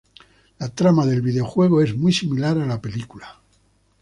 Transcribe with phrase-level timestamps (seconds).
[0.57, 3.39] La trama del videojuego es muy similar a la película.